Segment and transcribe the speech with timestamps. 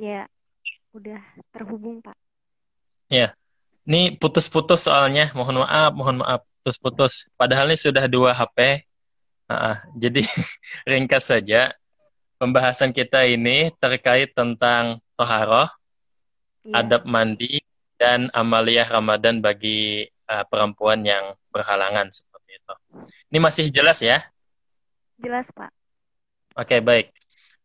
[0.00, 0.24] Ya,
[0.96, 1.20] udah
[1.52, 2.16] terhubung, Pak.
[3.12, 3.36] Ya,
[3.84, 5.28] ini putus-putus soalnya.
[5.36, 7.28] Mohon maaf, mohon maaf, putus-putus.
[7.36, 8.88] Padahal ini sudah dua HP.
[9.44, 10.24] Nah, jadi
[10.90, 11.76] ringkas saja.
[12.40, 15.68] Pembahasan kita ini terkait tentang toharoh,
[16.64, 16.80] ya.
[16.80, 17.60] adab mandi,
[18.00, 22.74] dan amaliyah Ramadan bagi uh, perempuan yang berhalangan seperti itu.
[23.28, 24.24] Ini masih jelas ya?
[25.20, 25.68] Jelas, Pak.
[26.56, 27.12] Oke, baik.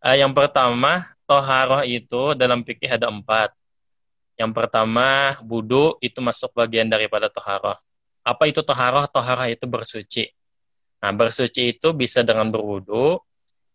[0.03, 3.53] Uh, yang pertama, toharoh itu dalam fikih ada empat.
[4.35, 7.75] Yang pertama, wudhu itu masuk bagian daripada toharoh.
[8.25, 9.05] Apa itu toharoh?
[9.09, 10.31] Toharoh itu bersuci.
[10.99, 13.21] Nah, bersuci itu bisa dengan berwudhu,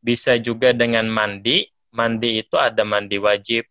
[0.02, 1.68] bisa juga dengan mandi.
[1.90, 3.66] Mandi itu ada mandi wajib.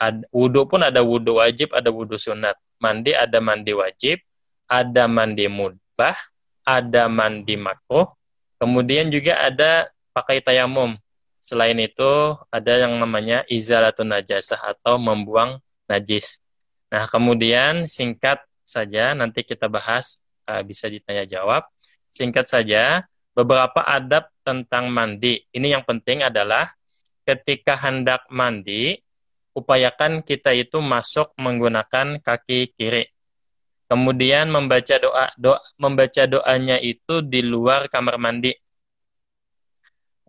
[0.00, 2.58] Ad, wudhu pun ada wudhu wajib, ada wudhu sunat.
[2.82, 4.20] Mandi ada mandi wajib,
[4.68, 6.18] ada mandi mubah,
[6.66, 8.08] ada mandi makruh.
[8.58, 10.96] Kemudian juga ada pakai tayamum.
[11.44, 12.12] Selain itu,
[12.48, 16.40] ada yang namanya izalatun najasah atau membuang najis.
[16.88, 21.68] Nah, kemudian singkat saja, nanti kita bahas, uh, bisa ditanya jawab.
[22.08, 23.04] Singkat saja,
[23.36, 25.44] beberapa adab tentang mandi.
[25.52, 26.64] Ini yang penting adalah
[27.28, 28.96] ketika hendak mandi,
[29.52, 33.04] upayakan kita itu masuk menggunakan kaki kiri.
[33.84, 38.63] Kemudian membaca doa, doa membaca doanya itu di luar kamar mandi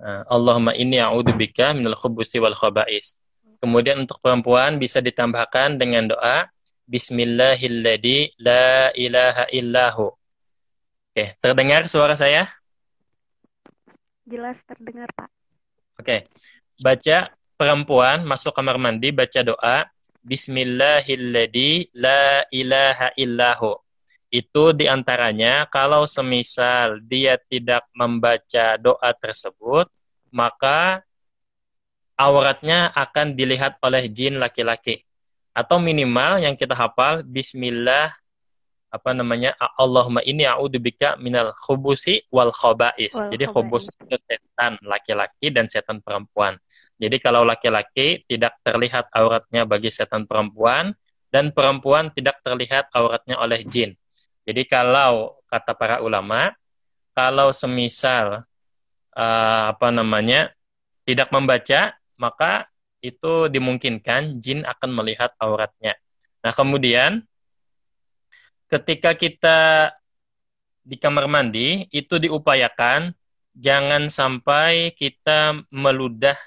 [0.04, 3.16] Allahumma inni a'udzubika minal khubusi wal khaba'is.
[3.64, 6.52] Kemudian untuk perempuan bisa ditambahkan dengan doa
[6.86, 10.14] Bismillahilladzi la ilaha illahu.
[11.10, 12.46] Oke, terdengar suara saya?
[14.28, 15.30] Jelas terdengar, Pak.
[15.98, 16.30] Oke.
[16.76, 19.88] Baca perempuan masuk kamar mandi baca doa
[20.22, 23.84] Bismillahilladzi la ilaha illahu.
[24.34, 29.88] Itu di antaranya kalau semisal dia tidak membaca doa tersebut,
[30.34, 31.06] maka
[32.20, 35.04] auratnya akan dilihat oleh jin laki-laki.
[35.55, 38.11] Atau minimal yang kita hafal, Bismillah,
[38.92, 43.16] apa namanya, Allahumma ini a'udzubika minal khubusi wal khobais.
[43.16, 46.55] Well, Jadi khubus itu setan laki-laki dan setan perempuan.
[46.95, 50.95] Jadi kalau laki-laki tidak terlihat auratnya bagi setan perempuan,
[51.28, 53.92] dan perempuan tidak terlihat auratnya oleh jin.
[54.45, 56.54] Jadi kalau kata para ulama,
[57.17, 58.45] kalau semisal
[59.17, 60.54] uh, apa namanya
[61.06, 62.70] tidak membaca, maka
[63.02, 65.98] itu dimungkinkan jin akan melihat auratnya.
[66.45, 67.26] Nah kemudian
[68.70, 69.92] ketika kita
[70.86, 73.14] di kamar mandi itu diupayakan
[73.58, 76.38] jangan sampai kita meludah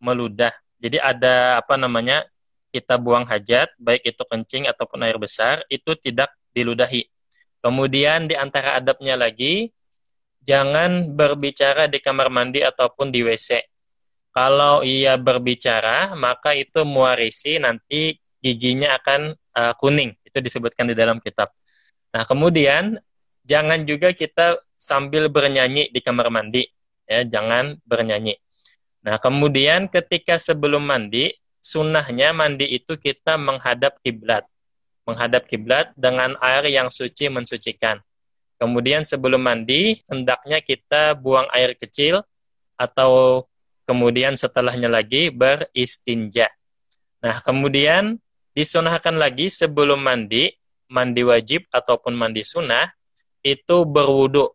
[0.00, 0.52] meludah.
[0.76, 2.24] Jadi ada apa namanya
[2.68, 7.08] kita buang hajat baik itu kencing ataupun air besar itu tidak diludahi.
[7.66, 9.74] Kemudian di antara adabnya lagi,
[10.46, 13.58] jangan berbicara di kamar mandi ataupun di WC.
[14.30, 20.14] Kalau ia berbicara, maka itu mewarisi nanti giginya akan uh, kuning.
[20.22, 21.50] Itu disebutkan di dalam kitab.
[22.14, 23.02] Nah, kemudian
[23.42, 26.70] jangan juga kita sambil bernyanyi di kamar mandi.
[27.02, 28.38] Ya, jangan bernyanyi.
[29.02, 34.46] Nah, kemudian ketika sebelum mandi, sunnahnya mandi itu kita menghadap kiblat
[35.06, 38.02] menghadap kiblat dengan air yang suci mensucikan.
[38.58, 42.26] Kemudian sebelum mandi, hendaknya kita buang air kecil
[42.74, 43.44] atau
[43.86, 46.50] kemudian setelahnya lagi beristinja.
[47.22, 48.18] Nah, kemudian
[48.52, 50.50] disunahkan lagi sebelum mandi,
[50.90, 52.90] mandi wajib ataupun mandi sunnah,
[53.46, 54.50] itu berwudu.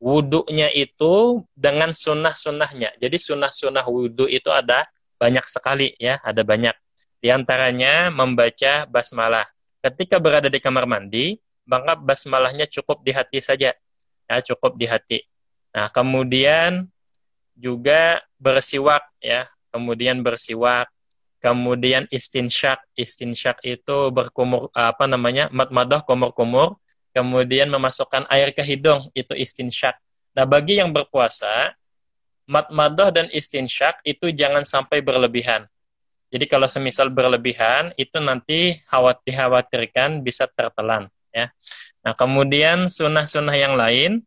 [0.00, 2.96] Wudunya itu dengan sunnah-sunnahnya.
[2.96, 4.88] Jadi sunnah-sunnah wudu itu ada
[5.20, 6.72] banyak sekali ya, ada banyak.
[7.20, 9.44] Di antaranya membaca basmalah
[9.80, 13.76] ketika berada di kamar mandi, maka basmalahnya cukup di hati saja.
[14.30, 15.18] Ya, cukup di hati.
[15.74, 16.86] Nah, kemudian
[17.58, 20.86] juga bersiwak ya, kemudian bersiwak,
[21.42, 22.78] kemudian istinsyak.
[22.94, 25.50] Istinsyak itu berkumur apa namanya?
[25.50, 26.78] matmadah kumur-kumur,
[27.10, 29.98] kemudian memasukkan air ke hidung, itu istinsyak.
[30.34, 31.74] Nah, bagi yang berpuasa,
[32.46, 35.66] matmadah dan istinsyak itu jangan sampai berlebihan.
[36.30, 41.50] Jadi kalau semisal berlebihan itu nanti khawat dikhawatirkan bisa tertelan ya.
[42.06, 44.22] Nah, kemudian sunnah-sunnah yang lain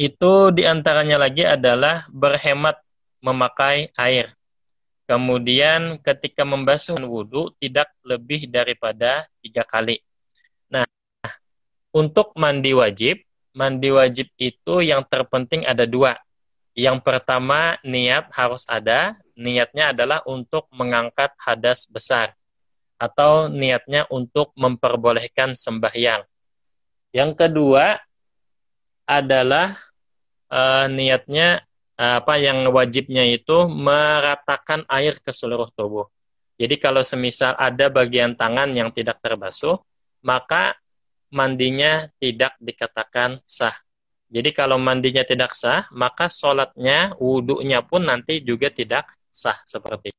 [0.00, 2.80] itu di antaranya lagi adalah berhemat
[3.20, 4.32] memakai air.
[5.04, 10.00] Kemudian ketika membasuh wudhu tidak lebih daripada tiga kali.
[10.72, 10.88] Nah,
[11.92, 13.20] untuk mandi wajib,
[13.52, 16.16] mandi wajib itu yang terpenting ada dua.
[16.72, 22.36] Yang pertama niat harus ada, niatnya adalah untuk mengangkat hadas besar
[23.00, 26.22] atau niatnya untuk memperbolehkan sembahyang.
[27.10, 27.98] Yang kedua
[29.04, 29.74] adalah
[30.48, 31.66] uh, niatnya
[32.02, 36.08] apa yang wajibnya itu meratakan air ke seluruh tubuh.
[36.58, 39.78] Jadi kalau semisal ada bagian tangan yang tidak terbasuh,
[40.22, 40.78] maka
[41.30, 43.74] mandinya tidak dikatakan sah.
[44.32, 50.12] Jadi kalau mandinya tidak sah, maka sholatnya, wudhunya pun nanti juga tidak sah seperti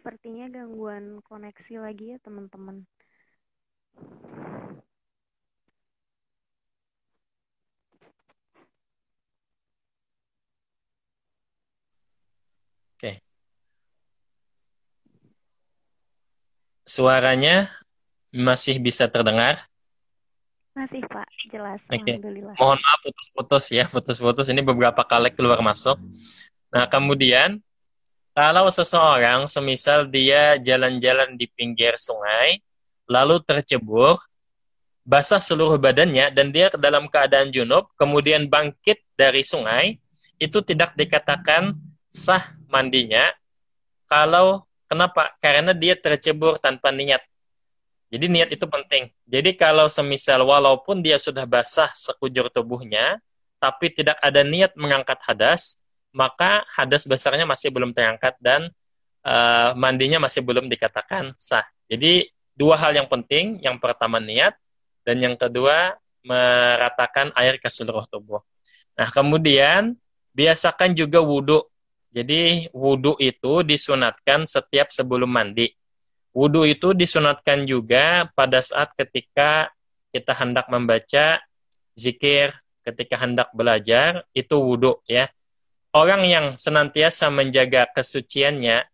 [0.00, 2.88] Sepertinya gangguan koneksi lagi ya teman-teman.
[12.96, 13.20] Oke.
[16.88, 17.68] Suaranya
[18.32, 19.68] masih bisa terdengar?
[20.72, 21.84] Masih Pak, jelas.
[21.92, 22.16] Oke.
[22.16, 22.56] Alhamdulillah.
[22.56, 24.48] Mohon maaf putus-putus ya, putus-putus.
[24.48, 26.00] Ini beberapa kali keluar masuk.
[26.72, 27.60] Nah, kemudian
[28.30, 32.62] kalau seseorang semisal dia jalan-jalan di pinggir sungai,
[33.10, 34.22] lalu tercebur,
[35.02, 39.98] basah seluruh badannya, dan dia dalam keadaan junub, kemudian bangkit dari sungai,
[40.38, 41.74] itu tidak dikatakan
[42.06, 43.28] sah mandinya.
[44.06, 45.34] Kalau kenapa?
[45.42, 47.22] Karena dia tercebur tanpa niat.
[48.10, 49.06] Jadi niat itu penting.
[49.26, 53.22] Jadi kalau semisal walaupun dia sudah basah sekujur tubuhnya,
[53.62, 55.78] tapi tidak ada niat mengangkat hadas,
[56.10, 58.70] maka hadas besarnya masih belum terangkat dan
[59.24, 61.64] uh, mandinya masih belum dikatakan sah.
[61.90, 64.54] Jadi dua hal yang penting, yang pertama niat
[65.06, 65.96] dan yang kedua
[66.26, 68.42] meratakan air ke seluruh tubuh.
[68.98, 69.96] Nah kemudian
[70.36, 71.64] biasakan juga wudhu.
[72.10, 75.70] Jadi wudhu itu disunatkan setiap sebelum mandi.
[76.34, 79.70] Wudhu itu disunatkan juga pada saat ketika
[80.10, 81.38] kita hendak membaca
[81.94, 85.30] zikir, ketika hendak belajar, itu wudhu ya
[85.90, 88.86] orang yang senantiasa menjaga kesuciannya,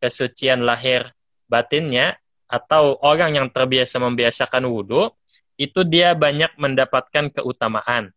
[0.00, 1.12] kesucian lahir
[1.48, 2.16] batinnya,
[2.48, 5.12] atau orang yang terbiasa membiasakan wudhu,
[5.60, 8.14] itu dia banyak mendapatkan keutamaan.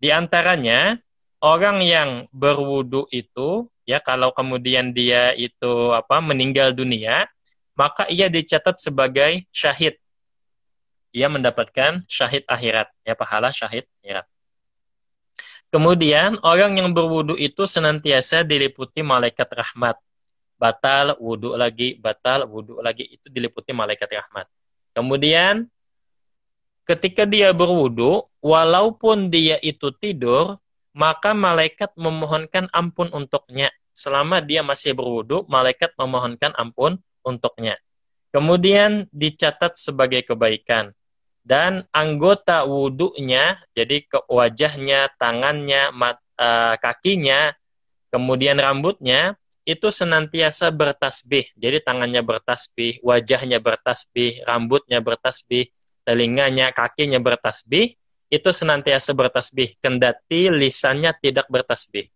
[0.00, 0.96] Di antaranya,
[1.44, 7.28] orang yang berwudhu itu, ya kalau kemudian dia itu apa meninggal dunia,
[7.76, 10.00] maka ia dicatat sebagai syahid.
[11.14, 14.26] Ia mendapatkan syahid akhirat, ya pahala syahid akhirat.
[15.74, 19.98] Kemudian orang yang berwudu itu senantiasa diliputi malaikat rahmat.
[20.54, 23.02] Batal, wudu lagi, batal, wudu lagi.
[23.10, 24.46] Itu diliputi malaikat rahmat.
[24.94, 25.66] Kemudian
[26.86, 30.62] ketika dia berwudu, walaupun dia itu tidur,
[30.94, 33.74] maka malaikat memohonkan ampun untuknya.
[33.90, 37.74] Selama dia masih berwudu, malaikat memohonkan ampun untuknya.
[38.30, 40.94] Kemudian dicatat sebagai kebaikan
[41.44, 47.52] dan anggota wudhunya, jadi ke wajahnya, tangannya, mat, uh, kakinya,
[48.08, 49.36] kemudian rambutnya,
[49.68, 51.52] itu senantiasa bertasbih.
[51.56, 55.68] Jadi tangannya bertasbih, wajahnya bertasbih, rambutnya bertasbih,
[56.04, 57.96] telinganya, kakinya bertasbih,
[58.32, 59.76] itu senantiasa bertasbih.
[59.80, 62.08] Kendati lisannya tidak bertasbih.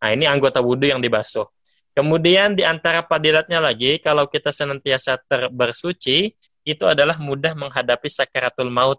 [0.00, 1.44] Nah ini anggota wudhu yang dibasuh.
[1.92, 6.32] Kemudian di antara padilatnya lagi, kalau kita senantiasa terbersuci,
[6.62, 8.98] itu adalah mudah menghadapi sakaratul maut.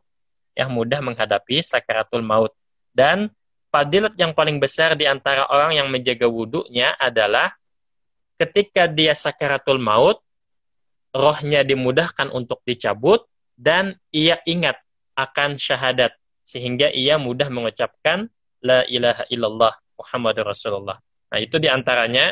[0.53, 2.53] Yang mudah menghadapi sakaratul maut.
[2.93, 3.33] Dan
[3.73, 7.57] padilat yang paling besar di antara orang yang menjaga wudhunya adalah
[8.37, 10.21] ketika dia sakaratul maut,
[11.13, 13.25] rohnya dimudahkan untuk dicabut,
[13.57, 14.77] dan ia ingat
[15.17, 16.13] akan syahadat.
[16.43, 18.27] Sehingga ia mudah mengucapkan
[18.63, 20.97] La ilaha illallah Muhammad Rasulullah.
[21.31, 22.31] Nah itu di antaranya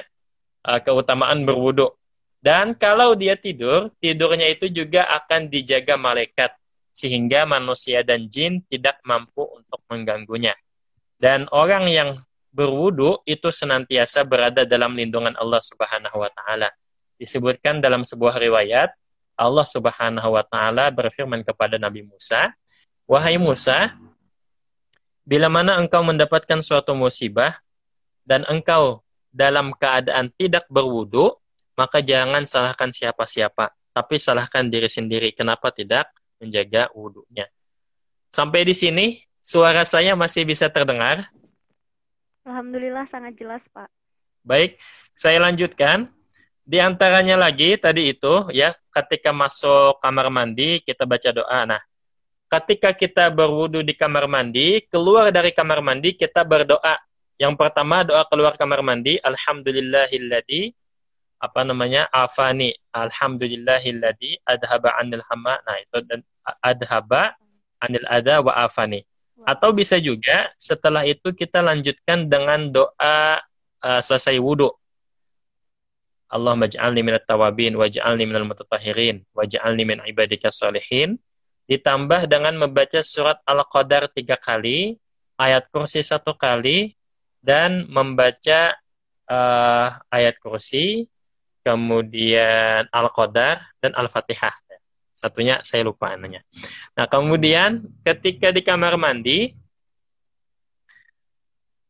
[0.68, 1.92] uh, keutamaan berwudhu.
[2.41, 6.51] Dan kalau dia tidur, tidurnya itu juga akan dijaga malaikat
[6.89, 10.57] sehingga manusia dan jin tidak mampu untuk mengganggunya.
[11.21, 12.10] Dan orang yang
[12.51, 16.74] berwudu itu senantiasa berada dalam lindungan Allah Subhanahu wa taala.
[17.15, 18.91] Disebutkan dalam sebuah riwayat,
[19.39, 22.51] Allah Subhanahu wa taala berfirman kepada Nabi Musa,
[23.07, 23.95] "Wahai Musa,
[25.24, 27.55] bila mana engkau mendapatkan suatu musibah
[28.27, 29.00] dan engkau
[29.31, 31.40] dalam keadaan tidak berwudu,
[31.82, 35.34] maka jangan salahkan siapa-siapa, tapi salahkan diri sendiri.
[35.34, 37.50] Kenapa tidak menjaga wudhunya?
[38.30, 41.26] Sampai di sini, suara saya masih bisa terdengar?
[42.46, 43.90] Alhamdulillah sangat jelas, Pak.
[44.46, 44.78] Baik,
[45.18, 46.06] saya lanjutkan.
[46.62, 51.66] Di antaranya lagi tadi itu ya, ketika masuk kamar mandi kita baca doa.
[51.66, 51.82] Nah,
[52.46, 57.02] ketika kita berwudu di kamar mandi, keluar dari kamar mandi kita berdoa.
[57.42, 60.78] Yang pertama doa keluar kamar mandi, alhamdulillahilladzi
[61.41, 62.05] apa namanya?
[62.13, 65.57] afani, alhamdulillahilladzi adhaba anil hamma.
[65.65, 66.21] Nah, itu dan
[66.62, 67.33] adhaba
[67.81, 69.01] anil ada wa afani.
[69.41, 73.41] Atau bisa juga setelah itu kita lanjutkan dengan doa
[73.81, 74.69] uh, selesai wudhu.
[76.31, 81.19] Allah maj'alni minat tawabin, waj'alni minal mutatahhirin, waj'alni min ibadika salihin.
[81.67, 84.95] Ditambah dengan membaca surat Al-Qadar tiga kali,
[85.36, 86.95] ayat kursi satu kali,
[87.43, 88.77] dan membaca
[89.27, 91.11] uh, ayat kursi,
[91.62, 94.53] kemudian Al-Qadar, dan Al-Fatihah.
[95.12, 96.41] Satunya saya lupa namanya.
[96.98, 99.53] Nah, kemudian ketika di kamar mandi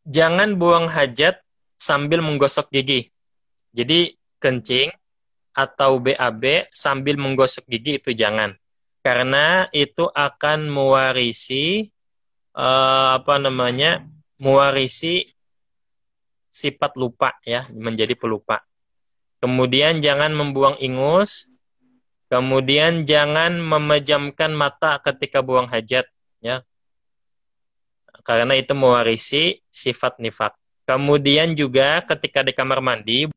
[0.03, 1.39] jangan buang hajat
[1.79, 3.07] sambil menggosok gigi.
[3.71, 4.91] Jadi kencing
[5.55, 8.51] atau BAB sambil menggosok gigi itu jangan.
[9.01, 11.89] Karena itu akan mewarisi
[12.53, 14.05] uh, apa namanya?
[14.41, 15.21] mewarisi
[16.49, 18.65] sifat lupa ya, menjadi pelupa.
[19.41, 21.51] Kemudian jangan membuang ingus
[22.31, 26.07] Kemudian jangan memejamkan mata ketika buang hajat,
[26.39, 26.63] ya.
[28.23, 30.55] Karena itu mewarisi sifat nifak.
[30.87, 33.27] Kemudian juga ketika di kamar mandi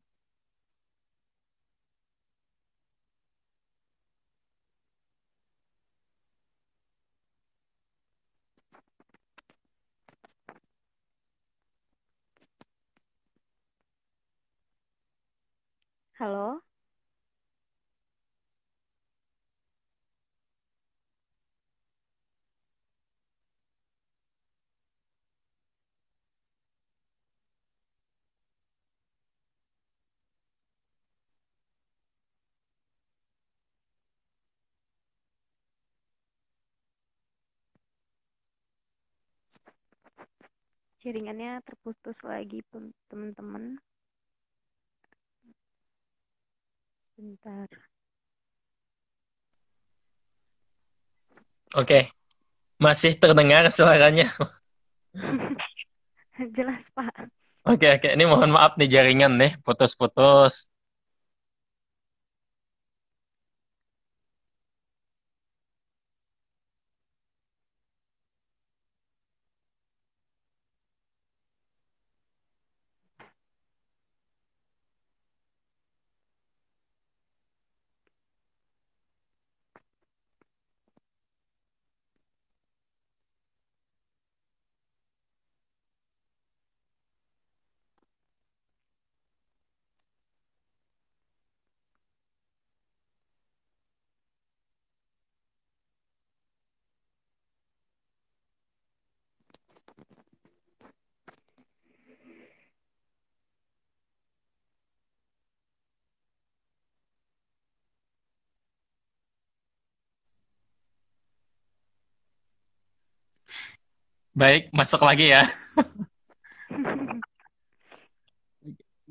[41.05, 42.65] jaringannya terputus lagi
[43.13, 43.77] teman-teman
[47.13, 47.69] bentar
[51.75, 52.07] Oke,
[52.79, 54.31] masih terdengar suaranya.
[56.55, 57.27] Jelas Pak.
[57.67, 60.71] Oke oke, ini mohon maaf nih jaringan nih putus-putus.
[114.35, 115.47] Baik, masuk lagi ya.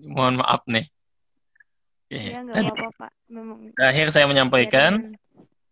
[0.04, 0.84] Mohon maaf nih.
[2.04, 2.28] Oke.
[2.28, 3.12] Ya, Tadi, apa-apa, Pak.
[3.32, 3.72] Memang...
[3.72, 5.16] Terakhir saya menyampaikan,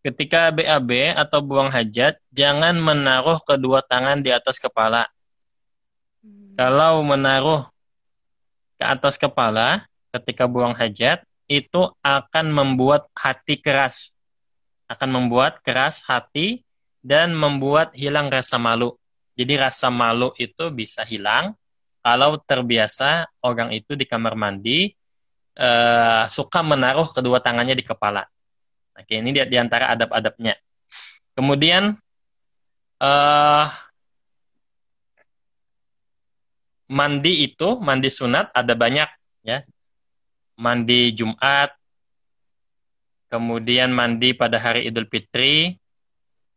[0.01, 5.05] ketika BAB atau buang hajat, jangan menaruh kedua tangan di atas kepala.
[6.25, 6.49] Hmm.
[6.57, 7.69] Kalau menaruh
[8.81, 9.85] ke atas kepala
[10.17, 14.17] ketika buang hajat, itu akan membuat hati keras.
[14.89, 16.65] Akan membuat keras hati
[17.05, 18.97] dan membuat hilang rasa malu.
[19.33, 21.57] Jadi rasa malu itu bisa hilang
[22.05, 24.93] kalau terbiasa orang itu di kamar mandi
[25.57, 28.27] uh, suka menaruh kedua tangannya di kepala.
[28.93, 30.53] Oke, ini di, adab-adabnya.
[31.33, 31.97] Kemudian
[33.01, 33.67] uh,
[36.93, 39.09] mandi itu mandi sunat ada banyak
[39.49, 39.65] ya.
[40.61, 41.73] Mandi Jumat,
[43.33, 45.81] kemudian mandi pada hari Idul Fitri,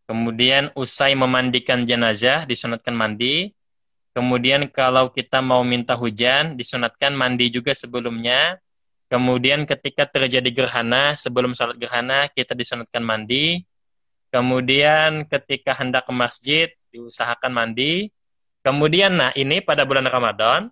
[0.06, 3.50] Kemudian usai memandikan jenazah disunatkan mandi.
[4.14, 8.62] Kemudian kalau kita mau minta hujan disunatkan mandi juga sebelumnya.
[9.10, 13.66] Kemudian ketika terjadi gerhana sebelum sholat gerhana kita disunatkan mandi.
[14.30, 18.14] Kemudian ketika hendak ke masjid diusahakan mandi.
[18.62, 20.70] Kemudian nah ini pada bulan Ramadan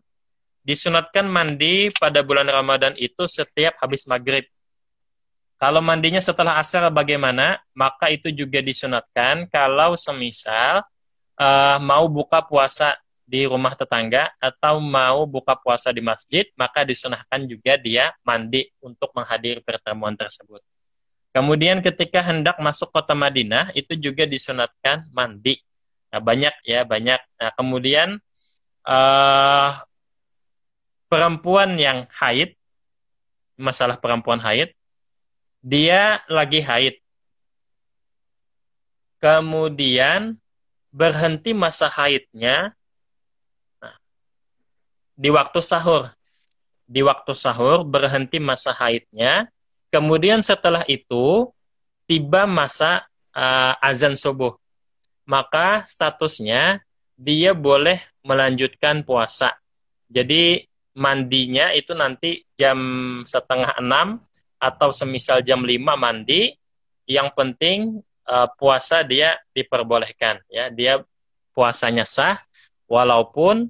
[0.64, 4.48] disunatkan mandi pada bulan Ramadan itu setiap habis maghrib.
[5.58, 7.62] Kalau mandinya setelah asar bagaimana?
[7.72, 10.84] Maka itu juga disunatkan kalau semisal
[11.40, 17.48] uh, mau buka puasa di rumah tetangga atau mau buka puasa di masjid, maka disunahkan
[17.48, 20.60] juga dia mandi untuk menghadiri pertemuan tersebut.
[21.34, 25.58] Kemudian ketika hendak masuk kota Madinah itu juga disunatkan mandi.
[26.14, 27.18] Nah, banyak ya, banyak.
[27.42, 28.22] Nah, kemudian
[28.86, 29.82] uh,
[31.10, 32.54] perempuan yang haid
[33.58, 34.78] masalah perempuan haid
[35.64, 37.00] dia lagi haid.
[39.24, 40.36] Kemudian
[40.92, 42.76] berhenti masa haidnya
[43.80, 43.96] nah,
[45.16, 46.12] di waktu sahur.
[46.84, 49.48] Di waktu sahur berhenti masa haidnya
[49.94, 51.54] Kemudian setelah itu
[52.10, 53.06] tiba masa
[53.38, 54.58] uh, azan subuh.
[55.30, 56.82] Maka statusnya
[57.14, 59.54] dia boleh melanjutkan puasa.
[60.10, 60.66] Jadi
[60.98, 62.82] mandinya itu nanti jam
[63.22, 64.18] setengah enam
[64.64, 66.56] atau semisal jam lima mandi.
[67.04, 67.80] Yang penting
[68.32, 70.40] uh, puasa dia diperbolehkan.
[70.48, 71.04] Ya, dia
[71.52, 72.40] puasanya sah
[72.88, 73.68] walaupun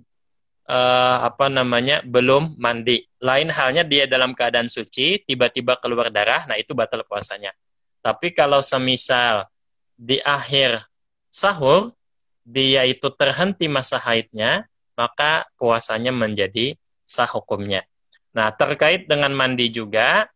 [0.69, 3.09] uh, apa namanya belum mandi.
[3.23, 7.55] Lain halnya dia dalam keadaan suci, tiba-tiba keluar darah, nah itu batal puasanya.
[8.03, 9.47] Tapi kalau semisal
[9.95, 10.83] di akhir
[11.31, 11.95] sahur
[12.43, 14.67] dia itu terhenti masa haidnya,
[14.99, 16.75] maka puasanya menjadi
[17.07, 17.87] sah hukumnya.
[18.35, 20.27] Nah, terkait dengan mandi juga,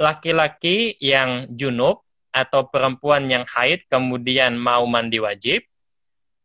[0.00, 2.00] laki-laki yang junub
[2.32, 5.60] atau perempuan yang haid kemudian mau mandi wajib,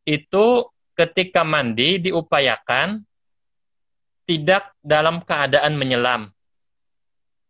[0.04, 0.46] itu
[0.94, 3.08] ketika mandi diupayakan
[4.28, 6.28] tidak dalam keadaan menyelam.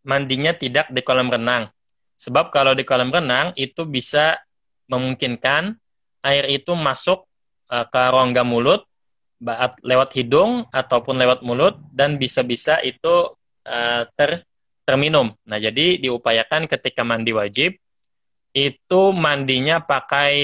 [0.06, 1.66] Mandinya tidak di kolam renang.
[2.16, 4.38] Sebab kalau di kolam renang itu bisa
[4.86, 5.74] memungkinkan
[6.22, 7.26] air itu masuk
[7.74, 8.86] uh, ke rongga mulut
[9.84, 13.36] lewat hidung ataupun lewat mulut dan bisa-bisa itu
[13.68, 14.46] uh, ter
[14.86, 15.34] terminum.
[15.44, 17.76] Nah, jadi diupayakan ketika mandi wajib
[18.56, 20.38] itu mandinya pakai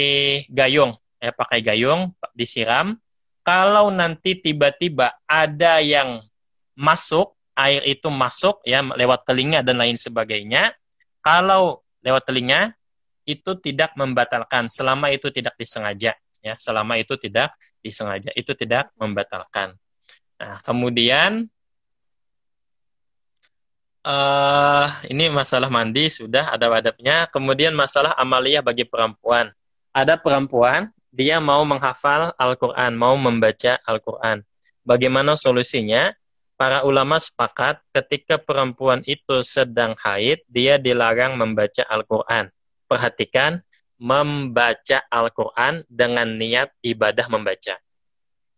[0.52, 3.00] gayung, ya pakai gayung disiram
[3.42, 6.22] kalau nanti tiba-tiba ada yang
[6.78, 10.74] masuk, air itu masuk ya lewat telinga dan lain sebagainya,
[11.26, 12.74] kalau lewat telinga
[13.26, 19.78] itu tidak membatalkan selama itu tidak disengaja ya, selama itu tidak disengaja, itu tidak membatalkan.
[20.42, 21.50] Nah, kemudian
[24.06, 27.30] uh, ini masalah mandi sudah ada wadapnya.
[27.30, 29.50] Kemudian masalah amalia bagi perempuan.
[29.92, 34.42] Ada perempuan dia mau menghafal Al-Quran, mau membaca Al-Quran.
[34.82, 36.16] Bagaimana solusinya?
[36.56, 42.54] Para ulama sepakat ketika perempuan itu sedang haid, dia dilarang membaca Al-Quran.
[42.86, 43.66] Perhatikan,
[43.98, 47.82] membaca Al-Quran dengan niat ibadah membaca.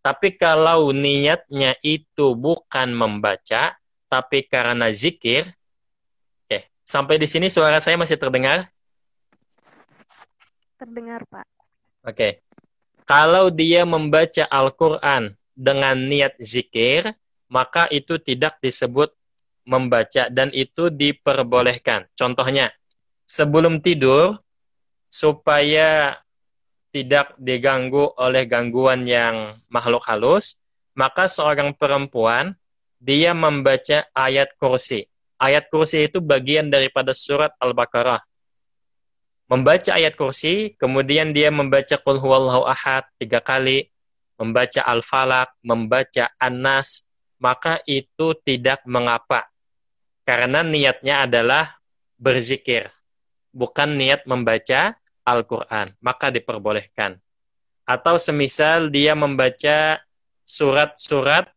[0.04, 3.80] Tapi kalau niatnya itu bukan membaca,
[4.14, 5.50] tapi karena zikir,
[6.46, 8.70] oke, sampai di sini suara saya masih terdengar?
[10.78, 11.46] Terdengar, Pak.
[12.06, 12.46] Oke.
[13.10, 17.10] Kalau dia membaca Al-Quran dengan niat zikir,
[17.50, 19.10] maka itu tidak disebut
[19.66, 22.06] membaca dan itu diperbolehkan.
[22.14, 22.70] Contohnya,
[23.26, 24.38] sebelum tidur,
[25.10, 26.22] supaya
[26.94, 30.62] tidak diganggu oleh gangguan yang makhluk halus,
[30.94, 32.54] maka seorang perempuan
[33.04, 35.04] dia membaca ayat kursi.
[35.36, 38.24] Ayat kursi itu bagian daripada surat Al-Baqarah
[39.54, 43.86] membaca ayat kursi, kemudian dia membaca Qul huwallahu ahad tiga kali,
[44.42, 47.06] membaca Al-Falaq, membaca An-Nas,
[47.38, 49.46] maka itu tidak mengapa.
[50.26, 51.70] Karena niatnya adalah
[52.18, 52.88] berzikir,
[53.54, 57.22] bukan niat membaca Al-Quran, maka diperbolehkan.
[57.86, 60.00] Atau semisal dia membaca
[60.48, 61.52] surat-surat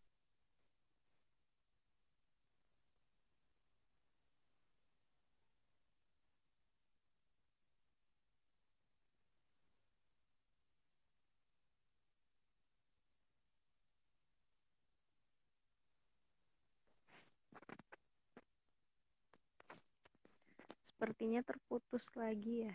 [21.26, 22.74] Sepertinya terputus lagi ya.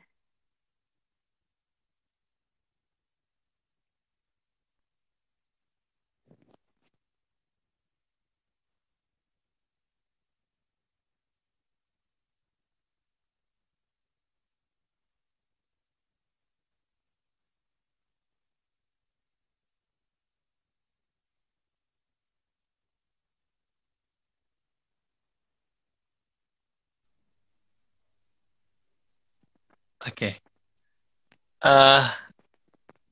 [30.02, 30.34] Oke.
[30.34, 30.34] Okay.
[31.62, 32.04] Uh, eh,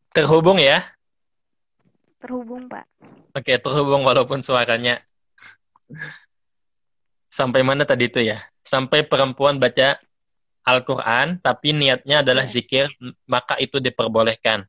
[0.09, 0.81] terhubung ya?
[2.17, 2.85] Terhubung, Pak.
[3.37, 4.97] Oke, okay, terhubung walaupun suaranya.
[7.29, 8.41] Sampai mana tadi itu ya?
[8.65, 10.01] Sampai perempuan baca
[10.65, 12.53] Al-Quran, tapi niatnya adalah iya.
[12.57, 12.85] zikir,
[13.29, 14.65] maka itu diperbolehkan.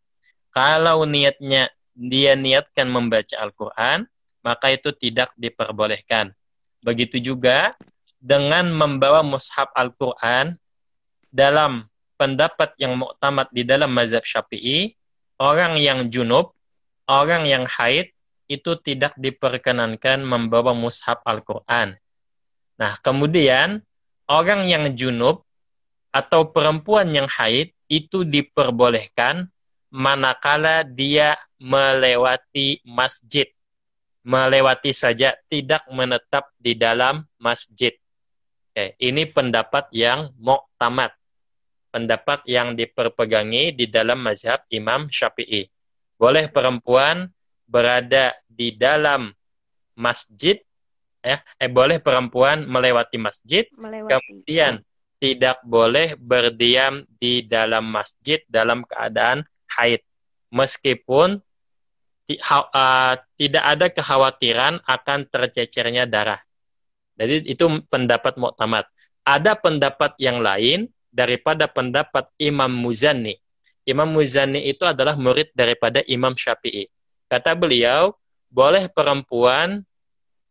[0.53, 4.05] Kalau niatnya dia niatkan membaca Al-Quran,
[4.45, 6.33] maka itu tidak diperbolehkan.
[6.81, 7.77] Begitu juga
[8.21, 10.57] dengan membawa mushaf Al-Quran
[11.29, 11.90] dalam
[12.21, 14.93] pendapat yang muktamad di dalam mazhab Syafi'i,
[15.41, 16.53] orang yang junub,
[17.09, 18.13] orang yang haid
[18.45, 21.97] itu tidak diperkenankan membawa mushaf Al-Qur'an.
[22.77, 23.81] Nah, kemudian
[24.29, 25.49] orang yang junub
[26.13, 29.49] atau perempuan yang haid itu diperbolehkan
[29.89, 33.49] manakala dia melewati masjid.
[34.21, 37.97] Melewati saja, tidak menetap di dalam masjid.
[38.71, 41.11] Oke, ini pendapat yang muktamad.
[41.91, 45.67] Pendapat yang diperpegangi di dalam mazhab Imam Syafi'i.
[46.15, 47.27] Boleh perempuan
[47.67, 49.31] berada di dalam
[49.99, 50.59] masjid
[51.21, 54.11] ya eh boleh perempuan melewati masjid melewati.
[54.17, 54.73] kemudian
[55.21, 59.45] tidak boleh berdiam di dalam masjid dalam keadaan
[59.77, 60.01] haid
[60.49, 61.39] meskipun
[62.39, 66.39] uh, tidak ada kekhawatiran akan tercecernya darah.
[67.19, 68.87] Jadi itu pendapat muktamad.
[69.27, 73.37] Ada pendapat yang lain daripada pendapat Imam Muzani.
[73.85, 76.87] Imam Muzani itu adalah murid daripada Imam Syafi'i.
[77.27, 78.15] Kata beliau,
[78.51, 79.83] boleh perempuan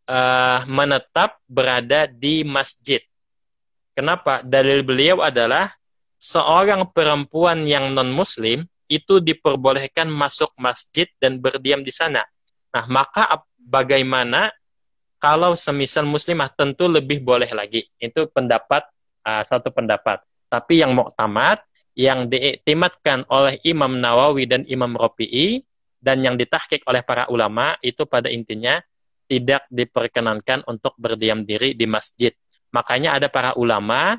[0.08, 3.04] uh, menetap berada di masjid
[4.00, 4.40] Kenapa?
[4.48, 5.76] Dalil beliau adalah
[6.16, 12.24] seorang perempuan yang non-muslim itu diperbolehkan masuk masjid dan berdiam di sana.
[12.72, 14.56] Nah, maka bagaimana
[15.20, 17.92] kalau semisal muslimah tentu lebih boleh lagi.
[18.00, 18.88] Itu pendapat
[19.28, 20.24] uh, satu pendapat.
[20.50, 21.62] Tapi yang muktamad
[21.94, 25.62] yang diiktimatkan oleh Imam Nawawi dan Imam Rafi'i
[26.02, 28.82] dan yang ditahkik oleh para ulama itu pada intinya
[29.30, 32.34] tidak diperkenankan untuk berdiam diri di masjid
[32.70, 34.18] Makanya ada para ulama.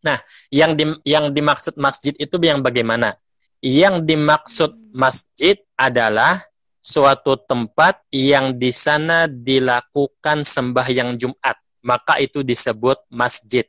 [0.00, 3.18] Nah, yang di, yang dimaksud masjid itu yang bagaimana?
[3.60, 6.40] Yang dimaksud masjid adalah
[6.80, 11.58] suatu tempat yang di sana dilakukan sembahyang Jumat.
[11.84, 13.66] Maka itu disebut masjid.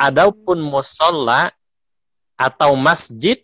[0.00, 1.52] Adapun musola
[2.34, 3.38] atau masjid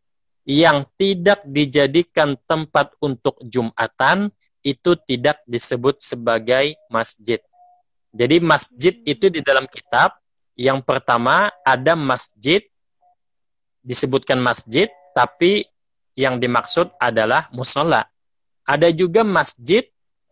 [0.48, 4.34] yang tidak dijadikan tempat untuk Jumatan
[4.66, 7.38] itu tidak disebut sebagai masjid.
[8.10, 10.18] Jadi masjid itu di dalam kitab
[10.58, 12.60] yang pertama ada masjid
[13.80, 15.64] disebutkan masjid tapi
[16.18, 18.04] yang dimaksud adalah musola.
[18.66, 19.86] Ada juga masjid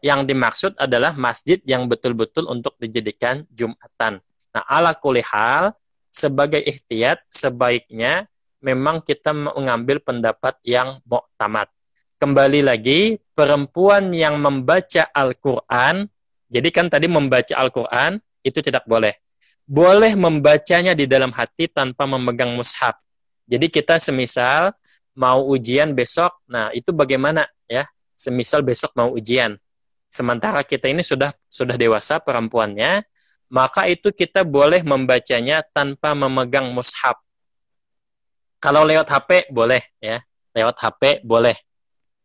[0.04, 4.22] yang dimaksud adalah masjid yang betul-betul untuk dijadikan Jumatan.
[4.54, 5.74] Nah, ala kulihal,
[6.08, 8.26] sebagai ikhtiat, sebaiknya
[8.64, 11.70] memang kita mengambil pendapat yang muktamad.
[12.18, 16.10] Kembali lagi, perempuan yang membaca Al-Quran
[16.48, 19.12] jadi kan tadi membaca Al-Quran itu tidak boleh.
[19.68, 22.96] Boleh membacanya di dalam hati tanpa memegang mushaf.
[23.44, 24.72] Jadi kita semisal
[25.12, 27.84] mau ujian besok, nah itu bagaimana ya?
[28.16, 29.60] Semisal besok mau ujian.
[30.08, 33.04] Sementara kita ini sudah sudah dewasa perempuannya,
[33.48, 37.16] maka itu kita boleh membacanya tanpa memegang mushaf.
[38.58, 40.20] Kalau lewat HP boleh ya,
[40.52, 41.54] lewat HP boleh.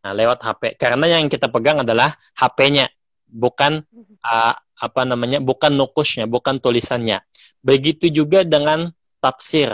[0.03, 0.75] Nah, lewat HP.
[0.75, 2.91] Karena yang kita pegang adalah HP-nya
[3.33, 3.81] bukan
[4.21, 7.21] uh, apa namanya bukan nukusnya bukan tulisannya
[7.65, 9.73] begitu juga dengan tafsir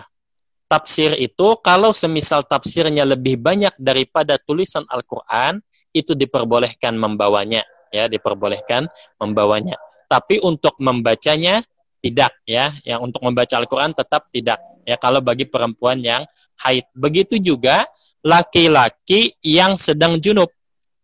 [0.71, 5.59] tafsir itu kalau semisal tafsirnya lebih banyak daripada tulisan Al-Qur'an
[5.91, 8.85] itu diperbolehkan membawanya ya diperbolehkan
[9.17, 9.75] membawanya
[10.09, 11.61] tapi untuk membacanya
[12.01, 12.73] tidak ya.
[12.81, 14.97] Yang untuk membaca Al-Qur'an tetap tidak ya.
[14.97, 16.25] Kalau bagi perempuan yang
[16.65, 16.89] haid.
[16.97, 17.85] Begitu juga
[18.25, 20.49] laki-laki yang sedang junub.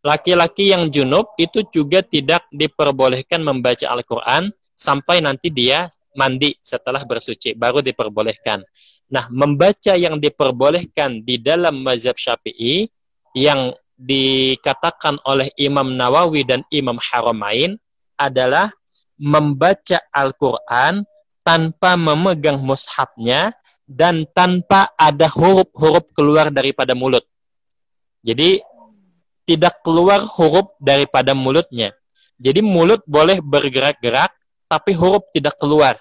[0.06, 7.58] Laki-laki yang junub itu juga tidak diperbolehkan membaca Al-Quran sampai nanti dia mandi setelah bersuci,
[7.58, 8.64] baru diperbolehkan.
[9.12, 12.88] Nah, membaca yang diperbolehkan di dalam mazhab syafi'i
[13.36, 17.80] yang dikatakan oleh Imam Nawawi dan Imam Haramain
[18.16, 18.72] adalah
[19.16, 21.04] membaca Al-Quran
[21.46, 23.54] tanpa memegang mushafnya
[23.86, 27.22] dan tanpa ada huruf-huruf keluar daripada mulut.
[28.26, 28.60] Jadi
[29.46, 31.94] tidak keluar huruf daripada mulutnya.
[32.42, 34.34] Jadi mulut boleh bergerak-gerak,
[34.66, 35.96] tapi huruf tidak keluar.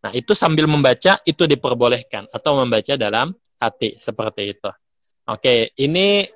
[0.00, 2.30] Nah, itu sambil membaca, itu diperbolehkan.
[2.30, 4.70] Atau membaca dalam hati, seperti itu.
[5.26, 6.30] Oke, ini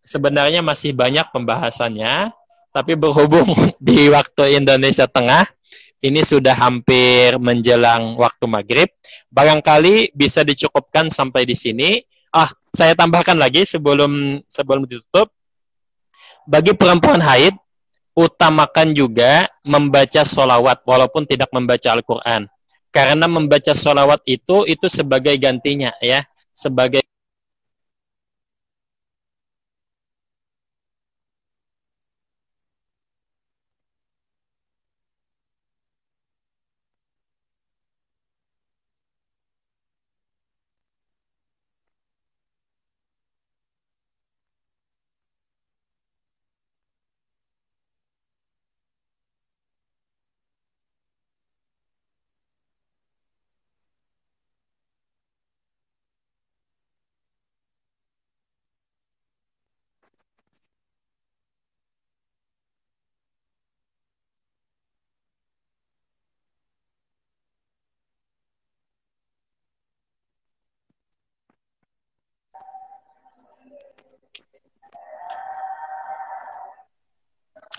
[0.00, 2.32] sebenarnya masih banyak pembahasannya,
[2.72, 3.46] tapi berhubung
[3.78, 5.46] di waktu Indonesia Tengah,
[6.02, 8.90] ini sudah hampir menjelang waktu maghrib.
[9.30, 12.02] Barangkali bisa dicukupkan sampai di sini.
[12.32, 15.30] Ah, saya tambahkan lagi sebelum sebelum ditutup
[16.42, 17.54] bagi perempuan haid,
[18.18, 22.50] utamakan juga membaca solawat walaupun tidak membaca Al-Quran.
[22.92, 26.26] Karena membaca solawat itu, itu sebagai gantinya ya.
[26.52, 27.00] Sebagai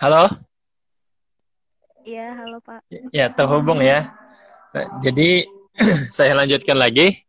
[0.04, 0.28] Halo?
[2.04, 2.84] Iya, halo Pak.
[3.16, 4.12] Ya, terhubung ya.
[5.00, 5.48] Jadi,
[6.20, 7.24] saya lanjutkan lagi.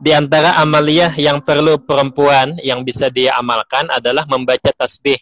[0.00, 5.20] Di antara amaliyah yang perlu perempuan yang bisa dia amalkan adalah membaca tasbih.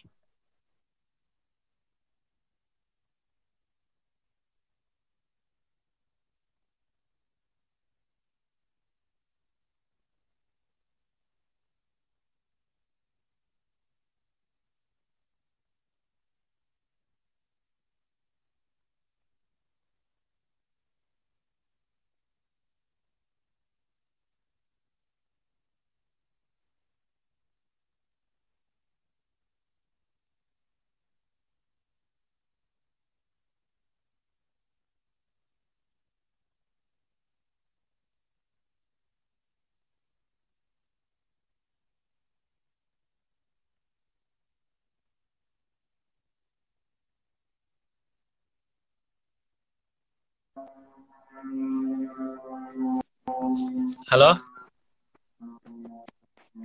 [54.13, 54.37] Halo?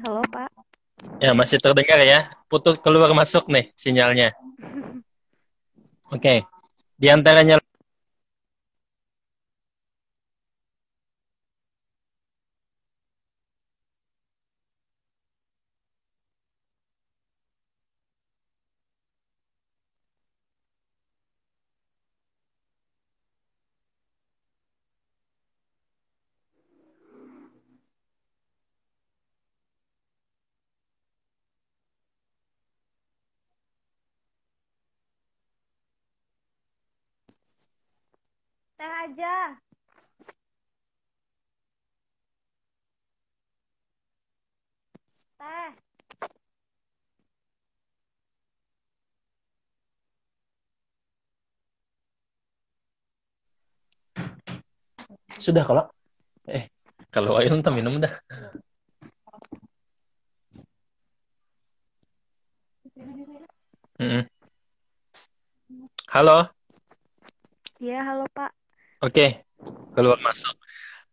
[0.05, 0.51] Halo Pak.
[1.19, 2.29] Ya, masih terdengar ya.
[2.47, 4.37] Putus keluar masuk nih sinyalnya.
[6.15, 6.21] Oke.
[6.21, 6.39] Okay.
[6.99, 7.58] Di antaranya
[38.79, 39.59] Teh aja.
[45.39, 45.89] Teh.
[55.39, 55.85] sudah kalau
[56.51, 56.69] eh
[57.15, 58.13] kalau ayo entah minum dah.
[63.99, 64.23] Mm -mm.
[66.15, 66.51] Halo.
[67.79, 68.58] Iya, halo Pak.
[68.99, 69.47] Oke,
[69.95, 70.59] keluar masuk.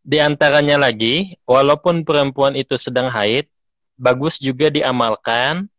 [0.02, 3.45] Di antaranya lagi, walaupun perempuan itu sedang haid,
[3.93, 5.69] bagus juga diamalkan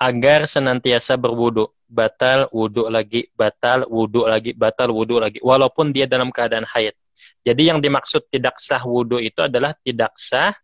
[0.00, 1.68] agar senantiasa berwudu.
[1.92, 5.44] Batal wudhu lagi, batal wudhu lagi, batal wudhu lagi.
[5.44, 6.96] Walaupun dia dalam keadaan haid.
[7.44, 10.56] Jadi yang dimaksud tidak sah wudhu itu adalah tidak sah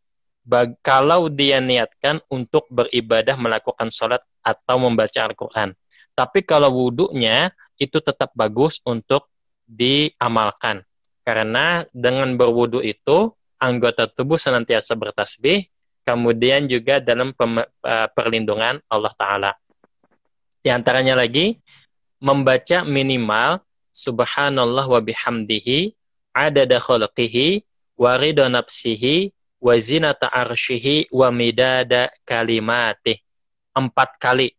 [0.80, 5.76] kalau dia niatkan untuk beribadah melakukan sholat atau membaca Al-Quran.
[6.16, 9.28] Tapi kalau wudhunya itu tetap bagus untuk
[9.68, 10.82] diamalkan.
[11.22, 15.68] Karena dengan berwudu itu anggota tubuh senantiasa bertasbih,
[16.08, 19.52] kemudian juga dalam uh, perlindungan Allah Ta'ala.
[20.64, 21.60] Di antaranya lagi,
[22.18, 23.60] membaca minimal
[23.92, 25.92] subhanallah wa bihamdihi
[26.32, 27.62] adada khalqihi
[28.00, 33.20] wa ridha nafsihi wa zinata arshihi wa midada kalimatih.
[33.76, 34.54] Empat kali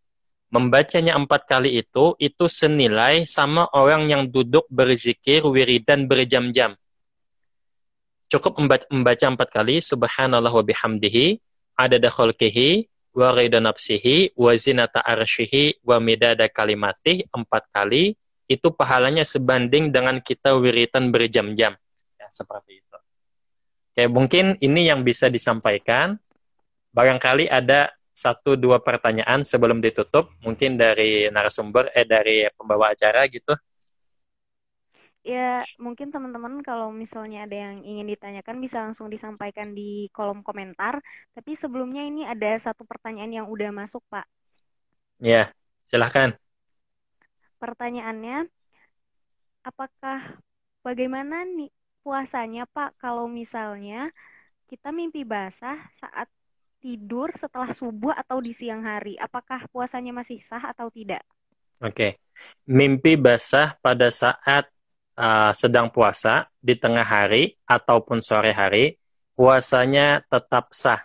[0.50, 6.74] membacanya empat kali itu itu senilai sama orang yang duduk berzikir wiridan berjam-jam.
[8.30, 8.62] Cukup
[8.94, 11.42] membaca empat kali subhanallah wa bihamdihi
[11.78, 12.86] adada khalqihi
[13.18, 18.14] wa rida nafsihi wa zinata arshihi wa midada kalimatih empat kali
[18.50, 21.78] itu pahalanya sebanding dengan kita wiritan berjam-jam.
[22.18, 22.98] Ya, seperti itu.
[23.94, 26.18] Oke, mungkin ini yang bisa disampaikan.
[26.90, 30.32] Barangkali ada satu dua pertanyaan sebelum ditutup.
[30.46, 33.54] Mungkin dari narasumber eh dari pembawa acara gitu.
[35.24, 41.04] Ya mungkin teman-teman kalau misalnya ada yang ingin ditanyakan bisa langsung disampaikan di kolom komentar.
[41.36, 44.26] Tapi sebelumnya ini ada satu pertanyaan yang udah masuk pak.
[45.20, 45.52] Ya
[45.86, 46.40] silahkan
[47.60, 48.48] pertanyaannya
[49.70, 50.40] apakah
[50.86, 51.70] bagaimana nih
[52.04, 54.10] puasanya pak kalau misalnya
[54.72, 56.28] kita mimpi basah saat
[56.80, 59.20] tidur setelah subuh atau di siang hari?
[59.20, 61.22] Apakah puasanya masih sah atau tidak?
[61.84, 61.94] Oke.
[61.94, 62.12] Okay.
[62.72, 64.72] Mimpi basah pada saat
[65.20, 68.96] uh, sedang puasa di tengah hari ataupun sore hari,
[69.36, 71.04] puasanya tetap sah.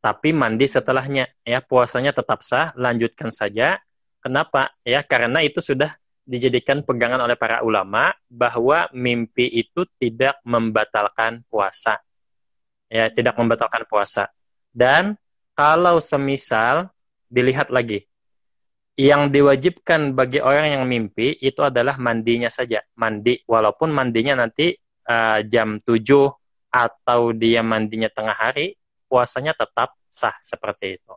[0.00, 3.80] Tapi mandi setelahnya, ya puasanya tetap sah, lanjutkan saja.
[4.20, 4.72] Kenapa?
[4.84, 5.96] Ya karena itu sudah
[6.28, 11.98] dijadikan pegangan oleh para ulama bahwa mimpi itu tidak membatalkan puasa.
[12.90, 14.30] Ya, tidak membatalkan puasa.
[14.70, 15.18] Dan
[15.54, 16.88] kalau semisal
[17.26, 18.10] dilihat lagi,
[19.00, 22.84] yang diwajibkan bagi orang yang mimpi itu adalah mandinya saja.
[23.00, 24.76] Mandi, walaupun mandinya nanti
[25.08, 26.04] uh, jam 7
[26.68, 28.76] atau dia mandinya tengah hari,
[29.08, 31.12] puasanya tetap sah seperti itu.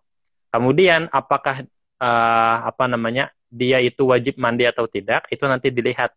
[0.47, 1.65] Kemudian apakah
[1.99, 6.15] uh, apa namanya dia itu wajib mandi atau tidak, itu nanti dilihat.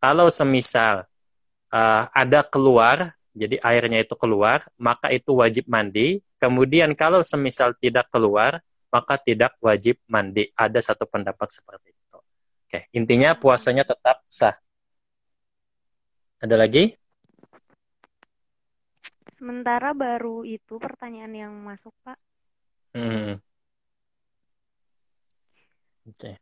[0.00, 1.04] Kalau semisal
[1.72, 6.18] uh, ada keluar, jadi airnya itu keluar, maka itu wajib mandi.
[6.42, 8.58] Kemudian kalau semisal tidak keluar,
[8.90, 10.50] maka tidak wajib mandi.
[10.58, 12.18] Ada satu pendapat seperti itu.
[12.66, 14.54] Oke, intinya puasanya tetap sah.
[16.42, 16.96] Ada lagi?
[19.30, 22.18] Sementara baru itu pertanyaan yang masuk, Pak.
[22.92, 23.38] Hmm.
[26.10, 26.18] Oke.
[26.18, 26.34] Okay.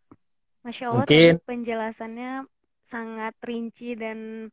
[0.64, 1.32] Masya Allah, Mungkin...
[1.44, 2.32] penjelasannya
[2.88, 4.48] sangat rinci dan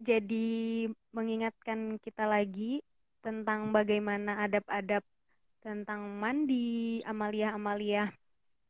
[0.00, 2.80] jadi mengingatkan kita lagi
[3.20, 5.04] tentang bagaimana adab-adab
[5.60, 8.08] tentang mandi, amalia-amalia,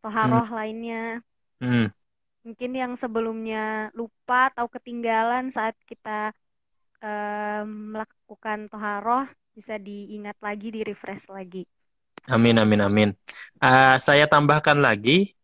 [0.02, 0.56] toharoh hmm.
[0.58, 1.04] lainnya.
[1.62, 1.88] Hmm.
[2.42, 6.34] Mungkin yang sebelumnya lupa atau ketinggalan saat kita
[6.98, 11.62] uh, melakukan toharoh bisa diingat lagi, di refresh lagi.
[12.26, 13.10] Amin, amin, amin.
[13.62, 15.38] Uh, saya tambahkan lagi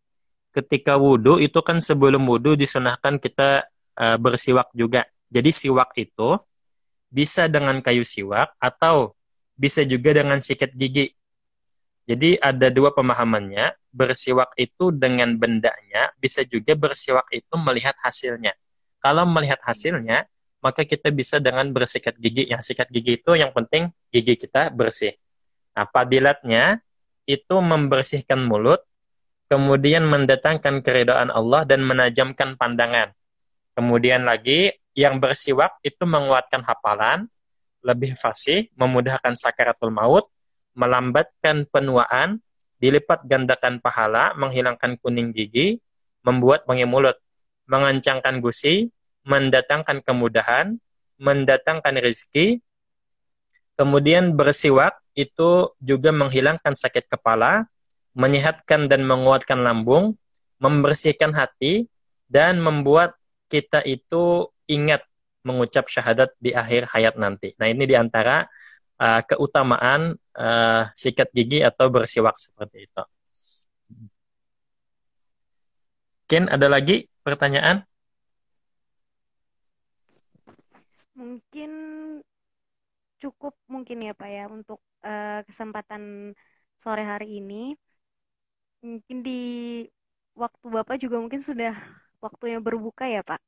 [0.51, 5.05] ketika wudhu itu kan sebelum wudhu disunahkan kita uh, bersiwak juga.
[5.31, 6.39] Jadi siwak itu
[7.11, 9.15] bisa dengan kayu siwak atau
[9.57, 11.17] bisa juga dengan sikat gigi.
[12.07, 18.55] Jadi ada dua pemahamannya, bersiwak itu dengan bendanya, bisa juga bersiwak itu melihat hasilnya.
[19.03, 20.31] Kalau melihat hasilnya,
[20.63, 22.47] maka kita bisa dengan bersikat gigi.
[22.47, 25.19] Yang sikat gigi itu yang penting gigi kita bersih.
[25.75, 26.79] Nah, padilatnya
[27.27, 28.87] itu membersihkan mulut,
[29.51, 33.11] kemudian mendatangkan keridhaan Allah dan menajamkan pandangan.
[33.75, 37.29] Kemudian lagi yang bersiwak itu menguatkan hafalan,
[37.85, 40.27] lebih fasih, memudahkan sakaratul maut,
[40.73, 42.41] melambatkan penuaan,
[42.81, 45.85] dilipat gandakan pahala, menghilangkan kuning gigi,
[46.25, 47.21] membuat wangi mulut,
[47.69, 48.89] mengencangkan gusi,
[49.29, 50.81] mendatangkan kemudahan,
[51.21, 52.65] mendatangkan rezeki,
[53.77, 57.69] kemudian bersiwak itu juga menghilangkan sakit kepala,
[58.17, 60.17] menyehatkan dan menguatkan lambung,
[60.57, 61.89] membersihkan hati,
[62.33, 63.15] dan membuat
[63.47, 65.03] kita itu ingat
[65.47, 67.55] mengucap syahadat di akhir hayat nanti.
[67.59, 68.47] Nah ini di antara
[68.99, 73.03] uh, keutamaan uh, sikat gigi atau bersiwak seperti itu.
[76.27, 77.87] Mungkin ada lagi pertanyaan?
[81.15, 81.71] Mungkin
[83.23, 86.35] cukup mungkin ya Pak ya untuk uh, kesempatan
[86.77, 87.73] sore hari ini
[88.85, 89.41] mungkin di
[90.37, 91.73] waktu Bapak juga mungkin sudah
[92.21, 93.41] waktunya berbuka ya, Pak?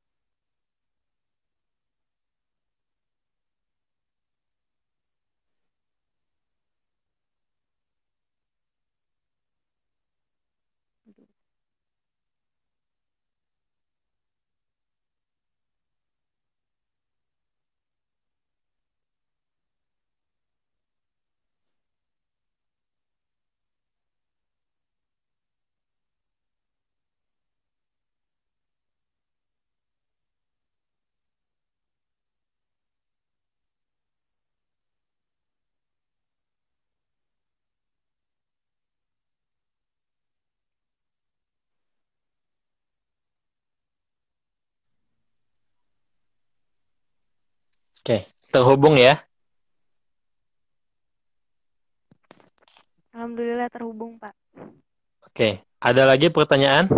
[48.09, 49.21] Oke, terhubung ya.
[53.13, 54.33] Alhamdulillah terhubung, Pak.
[55.29, 56.89] Oke, ada lagi pertanyaan?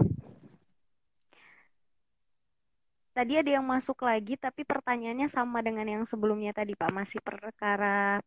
[3.10, 6.94] Tadi ada yang masuk lagi, tapi pertanyaannya sama dengan yang sebelumnya tadi, Pak.
[6.94, 8.22] Masih perkara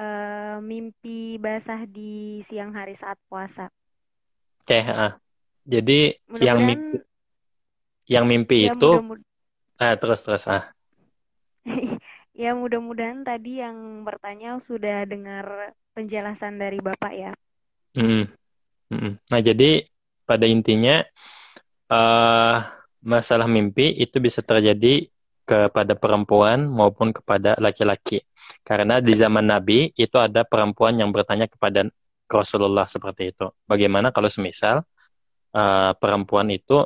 [0.00, 3.68] uh, mimpi basah di siang hari saat puasa.
[4.64, 5.12] Oke, uh.
[5.68, 6.96] jadi mudah yang mimpi,
[8.08, 9.20] yang mimpi ya, itu, mudah
[9.76, 9.84] -mudah.
[9.84, 10.64] ah, terus terus ah.
[12.34, 17.32] Ya, mudah-mudahan tadi yang bertanya sudah dengar penjelasan dari Bapak ya.
[17.94, 18.26] Hmm.
[19.30, 19.86] Nah, jadi
[20.26, 21.06] pada intinya
[21.94, 22.58] uh,
[23.06, 25.06] masalah mimpi itu bisa terjadi
[25.46, 28.24] kepada perempuan maupun kepada laki-laki.
[28.66, 31.86] Karena di zaman Nabi itu ada perempuan yang bertanya kepada
[32.26, 33.46] Rasulullah seperti itu.
[33.68, 34.82] Bagaimana kalau semisal
[35.54, 36.82] uh, perempuan itu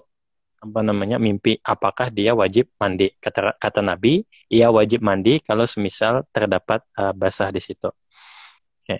[0.58, 6.26] apa namanya mimpi apakah dia wajib mandi kata kata Nabi ia wajib mandi kalau semisal
[6.34, 7.90] terdapat uh, basah di situ.
[8.82, 8.98] Okay.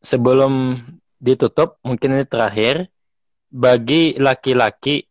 [0.00, 0.80] Sebelum
[1.20, 2.88] ditutup mungkin ini terakhir
[3.52, 5.04] bagi laki-laki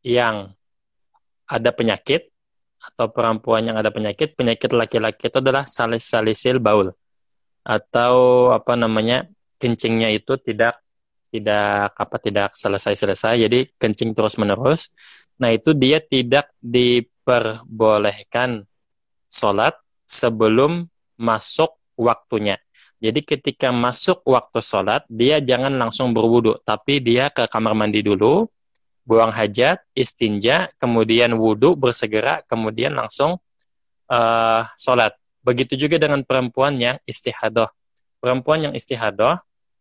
[0.00, 0.48] yang
[1.44, 2.32] ada penyakit
[2.80, 6.96] atau perempuan yang ada penyakit penyakit laki-laki itu adalah salis salisil baul
[7.60, 9.28] atau apa namanya
[9.60, 10.80] kencingnya itu tidak
[11.30, 14.90] tidak apa tidak selesai-selesai jadi kencing terus-menerus
[15.38, 18.66] nah itu dia tidak diperbolehkan
[19.30, 22.58] sholat sebelum masuk waktunya
[23.00, 28.44] Jadi ketika masuk waktu sholat, dia jangan langsung berwudu, tapi dia ke kamar mandi dulu,
[29.08, 33.40] buang hajat, istinja, kemudian wudhu, bersegera, kemudian langsung
[34.12, 35.16] uh, sholat.
[35.40, 37.72] Begitu juga dengan perempuan yang istihadoh.
[38.20, 39.40] Perempuan yang istihadoh,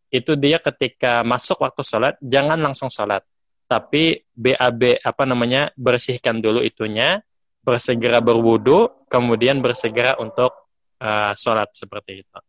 [0.10, 3.22] itu dia ketika masuk waktu sholat, jangan langsung sholat.
[3.70, 7.22] Tapi BAB, apa namanya, bersihkan dulu itunya,
[7.62, 10.50] bersegera berwudu, kemudian bersegera untuk
[10.98, 12.40] uh, sholat seperti itu.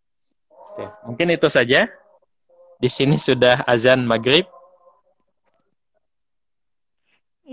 [0.49, 1.93] Oke, mungkin itu saja.
[2.81, 4.49] Di sini sudah azan maghrib.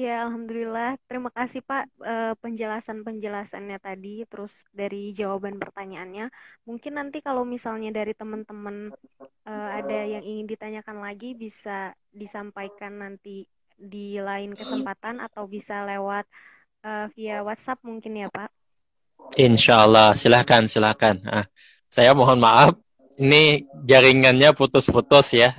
[0.08, 0.95] Ya, alhamdulillah.
[1.03, 6.32] Terima kasih Pak eh, penjelasan-penjelasannya tadi, terus dari jawaban pertanyaannya.
[6.64, 8.95] Mungkin nanti kalau misalnya dari teman-teman
[9.43, 13.43] uh, ada yang ingin ditanyakan lagi, bisa disampaikan nanti
[13.76, 16.24] di lain kesempatan atau bisa lewat
[16.88, 18.47] uh, via WhatsApp mungkin ya Pak.
[19.36, 21.20] Insya Allah, silahkan, silahkan.
[21.28, 21.43] Ah,
[21.91, 22.80] saya mohon maaf
[23.20, 25.51] ini jaringannya putus-putus ya.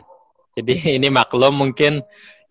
[0.57, 2.01] Jadi ini maklum mungkin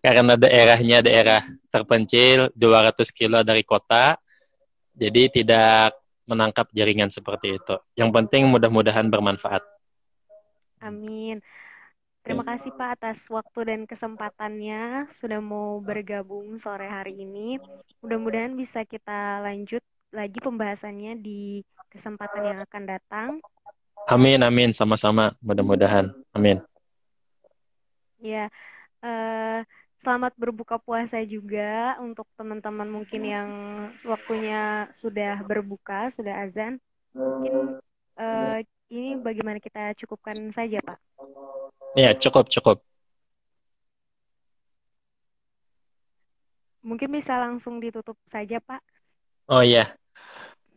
[0.01, 4.17] karena daerahnya daerah terpencil 200 kilo dari kota.
[4.97, 5.93] Jadi tidak
[6.25, 7.75] menangkap jaringan seperti itu.
[7.93, 9.61] Yang penting mudah-mudahan bermanfaat.
[10.81, 11.41] Amin.
[12.27, 17.55] Terima kasih Pak atas waktu dan kesempatannya sudah mau bergabung sore hari ini.
[18.03, 19.79] Mudah-mudahan bisa kita lanjut
[20.11, 23.29] lagi pembahasannya di kesempatan yang akan datang.
[24.11, 25.39] Amin, amin, sama-sama.
[25.39, 26.11] Mudah-mudahan.
[26.35, 26.59] Amin.
[28.19, 28.51] Ya,
[28.99, 29.63] uh,
[30.01, 33.49] selamat berbuka puasa juga untuk teman-teman mungkin yang
[34.05, 36.77] waktunya sudah berbuka, sudah azan.
[37.17, 37.81] Mungkin
[38.17, 38.59] uh,
[38.93, 40.97] ini bagaimana kita cukupkan saja, Pak?
[41.97, 42.77] Ya, cukup, cukup.
[46.85, 48.79] Mungkin bisa langsung ditutup saja, Pak.
[49.47, 49.91] Oh iya,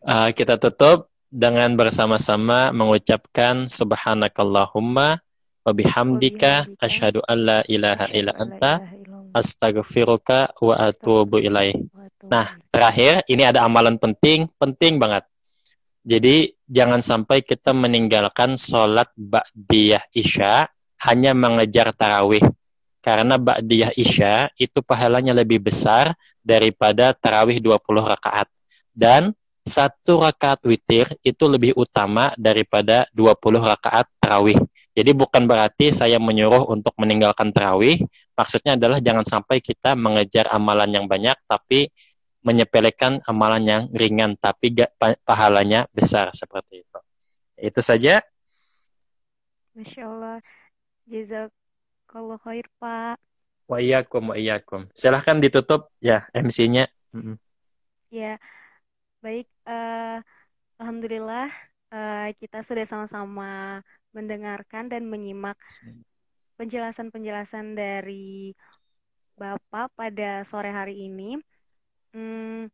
[0.03, 5.23] uh, kita tutup dengan bersama-sama mengucapkan subhanakallahumma
[5.61, 8.81] wa bihamdika asyhadu an la ilaha illa anta
[9.33, 11.75] astaghfiruka wa atubu ilaih.
[12.27, 15.25] Nah, terakhir ini ada amalan penting, penting banget.
[16.01, 20.65] Jadi jangan sampai kita meninggalkan sholat ba'diyah isya
[21.05, 22.41] hanya mengejar tarawih.
[23.01, 28.49] Karena ba'diyah isya itu pahalanya lebih besar daripada tarawih 20 rakaat.
[28.93, 34.57] Dan satu rakaat witir itu lebih utama daripada 20 rakaat tarawih.
[34.91, 38.03] Jadi bukan berarti saya menyuruh untuk meninggalkan tarawih,
[38.35, 41.87] maksudnya adalah jangan sampai kita mengejar amalan yang banyak tapi
[42.43, 44.91] menyepelekan amalan yang ringan tapi gak
[45.23, 46.99] pahalanya besar seperti itu.
[47.55, 48.19] Itu saja.
[49.77, 50.37] Masya Allah.
[51.07, 53.15] Jazakallah khair, Pak.
[53.71, 54.91] Wa iyyakum wa iyyakum.
[54.91, 56.91] Silahkan ditutup ya MC-nya.
[57.15, 57.35] Mm -hmm.
[58.11, 58.35] Ya.
[59.21, 60.17] Baik, uh,
[60.81, 63.79] alhamdulillah uh, kita sudah sama-sama
[64.15, 65.59] mendengarkan dan menyimak
[66.59, 68.55] penjelasan-penjelasan dari
[69.39, 71.39] Bapak pada sore hari ini.
[72.13, 72.67] Hmm,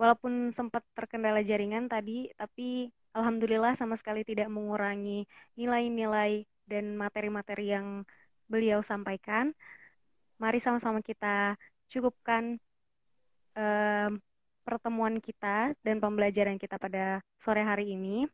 [0.00, 8.02] walaupun sempat terkendala jaringan tadi, tapi alhamdulillah sama sekali tidak mengurangi nilai-nilai dan materi-materi yang
[8.50, 9.52] beliau sampaikan.
[10.42, 11.54] Mari sama-sama kita
[11.90, 12.58] cukupkan
[13.58, 14.12] um,
[14.62, 18.28] pertemuan kita dan pembelajaran kita pada sore hari ini.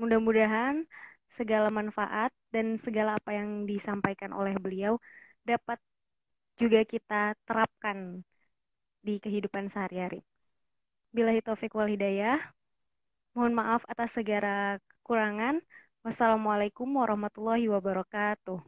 [0.00, 0.86] Mudah-mudahan
[1.34, 4.98] segala manfaat dan segala apa yang disampaikan oleh beliau
[5.42, 5.78] dapat
[6.54, 8.22] juga kita terapkan
[9.02, 10.22] di kehidupan sehari-hari.
[11.14, 12.38] Bila taufik wal hidayah,
[13.34, 15.60] mohon maaf atas segala kekurangan.
[16.06, 18.58] Wassalamualaikum warahmatullahi wabarakatuh.